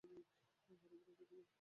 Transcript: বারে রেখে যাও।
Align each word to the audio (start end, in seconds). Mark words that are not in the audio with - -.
বারে 0.03 0.97
রেখে 0.99 1.25
যাও। 1.31 1.41